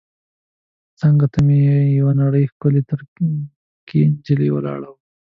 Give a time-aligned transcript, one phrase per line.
[0.99, 1.57] څنګ ته مې
[1.99, 4.99] یوه نرۍ ښکلې ترکۍ نجلۍ ولاړه وه.